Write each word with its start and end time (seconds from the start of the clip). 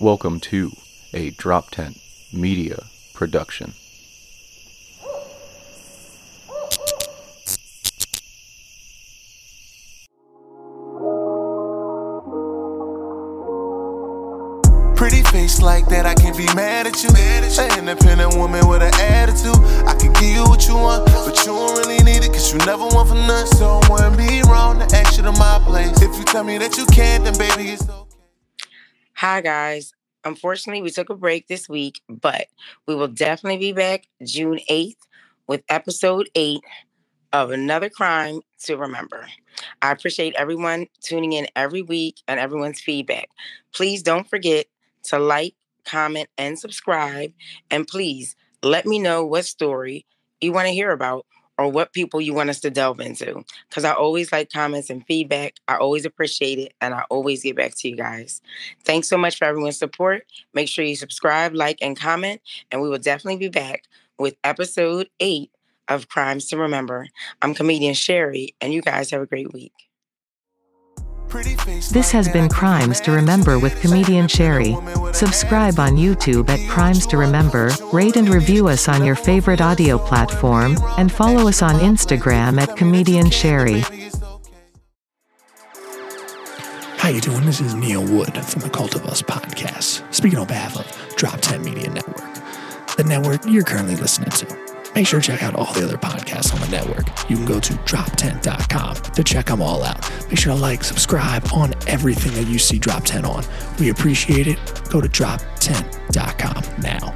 Welcome 0.00 0.40
to 0.40 0.72
a 1.12 1.30
Drop 1.30 1.70
Tent 1.70 1.98
Media 2.32 2.84
production. 3.14 3.74
Pretty 14.96 15.22
face 15.22 15.60
like 15.60 15.86
that, 15.88 16.04
I 16.06 16.14
can't 16.14 16.36
be 16.36 16.46
mad 16.54 16.86
at 16.86 17.02
you. 17.04 17.10
An 17.58 17.78
independent 17.78 18.34
woman 18.34 18.66
with 18.66 18.82
an 18.82 18.94
attitude. 18.94 19.54
I 19.86 19.94
can 19.94 20.12
give 20.14 20.22
you 20.22 20.42
what 20.44 20.66
you 20.66 20.74
want, 20.74 21.04
but 21.06 21.36
you 21.38 21.52
don't 21.52 21.76
really 21.78 22.02
need 22.02 22.24
it, 22.24 22.32
cause 22.32 22.50
you 22.50 22.58
never 22.60 22.86
want 22.86 23.10
for 23.10 23.14
nothing. 23.14 23.58
So 23.58 23.80
it 23.80 23.90
wouldn't 23.90 24.16
be 24.16 24.42
wrong 24.48 24.78
to 24.78 24.96
ask 24.96 25.18
you 25.18 25.22
to 25.24 25.32
my 25.32 25.60
place. 25.66 26.00
If 26.00 26.16
you 26.18 26.24
tell 26.24 26.44
me 26.44 26.56
that 26.58 26.78
you 26.78 26.86
can't, 26.86 27.24
then 27.24 27.36
baby, 27.36 27.72
it's. 27.72 28.11
Hi, 29.22 29.40
guys. 29.40 29.92
Unfortunately, 30.24 30.82
we 30.82 30.90
took 30.90 31.08
a 31.08 31.14
break 31.14 31.46
this 31.46 31.68
week, 31.68 32.00
but 32.08 32.48
we 32.88 32.96
will 32.96 33.06
definitely 33.06 33.56
be 33.56 33.70
back 33.70 34.08
June 34.24 34.58
8th 34.68 34.96
with 35.46 35.62
episode 35.68 36.28
8 36.34 36.60
of 37.32 37.52
Another 37.52 37.88
Crime 37.88 38.40
to 38.64 38.76
Remember. 38.76 39.28
I 39.80 39.92
appreciate 39.92 40.34
everyone 40.34 40.88
tuning 41.04 41.34
in 41.34 41.46
every 41.54 41.82
week 41.82 42.16
and 42.26 42.40
everyone's 42.40 42.80
feedback. 42.80 43.28
Please 43.72 44.02
don't 44.02 44.28
forget 44.28 44.66
to 45.04 45.20
like, 45.20 45.54
comment, 45.84 46.28
and 46.36 46.58
subscribe. 46.58 47.30
And 47.70 47.86
please 47.86 48.34
let 48.60 48.86
me 48.86 48.98
know 48.98 49.24
what 49.24 49.44
story 49.44 50.04
you 50.40 50.52
want 50.52 50.66
to 50.66 50.74
hear 50.74 50.90
about 50.90 51.26
or 51.62 51.70
what 51.70 51.92
people 51.92 52.20
you 52.20 52.34
want 52.34 52.50
us 52.50 52.58
to 52.60 52.70
delve 52.70 52.98
into. 52.98 53.44
Because 53.68 53.84
I 53.84 53.92
always 53.92 54.32
like 54.32 54.50
comments 54.50 54.90
and 54.90 55.06
feedback. 55.06 55.54
I 55.68 55.76
always 55.76 56.04
appreciate 56.04 56.58
it. 56.58 56.74
And 56.80 56.92
I 56.92 57.04
always 57.08 57.44
get 57.44 57.54
back 57.54 57.76
to 57.76 57.88
you 57.88 57.96
guys. 57.96 58.42
Thanks 58.84 59.08
so 59.08 59.16
much 59.16 59.38
for 59.38 59.44
everyone's 59.44 59.76
support. 59.76 60.24
Make 60.54 60.68
sure 60.68 60.84
you 60.84 60.96
subscribe, 60.96 61.54
like, 61.54 61.78
and 61.80 61.96
comment. 61.96 62.40
And 62.72 62.82
we 62.82 62.88
will 62.88 62.98
definitely 62.98 63.38
be 63.38 63.48
back 63.48 63.84
with 64.18 64.34
episode 64.42 65.08
eight 65.20 65.52
of 65.86 66.08
Crimes 66.08 66.46
to 66.46 66.56
Remember. 66.56 67.06
I'm 67.42 67.54
comedian 67.54 67.94
Shari, 67.94 68.56
and 68.60 68.72
you 68.72 68.82
guys 68.82 69.10
have 69.10 69.22
a 69.22 69.26
great 69.26 69.52
week. 69.52 69.91
Pretty 71.32 71.56
face 71.56 71.88
This 71.88 72.10
has 72.12 72.28
been 72.28 72.44
I 72.44 72.48
can't 72.48 72.52
be 72.52 72.58
Crimes 72.58 73.00
to 73.00 73.10
Remember 73.10 73.58
with 73.58 73.80
comedian 73.80 74.28
Shari. 74.28 74.76
Subscribe 75.14 75.78
on 75.78 75.96
YouTube 75.96 76.50
at 76.50 76.60
Crimes 76.68 77.06
to 77.06 77.16
Remember, 77.16 77.70
rate 77.90 78.16
and 78.16 78.28
review 78.28 78.68
us 78.68 78.86
on 78.86 79.02
your 79.02 79.14
favorite 79.14 79.62
audio 79.62 79.96
platform, 79.96 80.76
and 80.98 81.10
follow 81.10 81.48
us 81.48 81.62
on 81.62 81.76
Instagram 81.76 82.60
at 82.60 82.76
comedian 82.76 83.30
Shari. 83.30 83.80
Baby, 83.80 84.04
it's. 84.04 84.20
How 86.98 87.08
you 87.08 87.22
doing? 87.22 87.46
This 87.46 87.62
is 87.62 87.72
Neil 87.72 88.02
Wood 88.02 88.36
from 88.44 88.60
the 88.60 88.68
Cult 88.68 88.94
of 88.94 89.06
Us 89.06 89.22
podcast, 89.22 90.02
speaking 90.12 90.38
on 90.38 90.46
behalf 90.46 90.76
of 90.76 90.84
DropTent 91.16 91.64
Media 91.64 91.88
Network, 91.88 92.96
the 92.98 93.04
network 93.04 93.40
you're 93.46 93.64
currently 93.64 93.96
listening 93.96 94.28
to. 94.28 94.58
Make 94.94 95.06
sure 95.06 95.22
to 95.22 95.26
check 95.26 95.42
out 95.42 95.54
all 95.54 95.72
the 95.72 95.82
other 95.82 95.96
podcasts 95.96 96.52
on 96.52 96.60
the 96.60 96.68
network. 96.68 97.01
You 97.32 97.38
can 97.38 97.46
go 97.46 97.60
to 97.60 97.72
droptent.com 97.72 98.96
to 99.14 99.24
check 99.24 99.46
them 99.46 99.62
all 99.62 99.82
out. 99.84 100.10
Make 100.28 100.38
sure 100.38 100.52
to 100.52 100.60
like, 100.60 100.84
subscribe 100.84 101.50
on 101.54 101.72
everything 101.86 102.32
that 102.34 102.46
you 102.46 102.58
see 102.58 102.78
DropTent 102.78 103.24
on. 103.26 103.42
We 103.80 103.88
appreciate 103.88 104.46
it. 104.46 104.58
Go 104.90 105.00
to 105.00 105.08
droptent.com 105.08 106.82
now. 106.82 107.14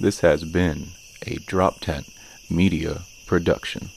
This 0.00 0.18
has 0.22 0.42
been 0.42 0.88
a 1.24 1.36
Drop 1.46 1.78
Tent 1.78 2.08
Media 2.50 3.02
production. 3.28 3.90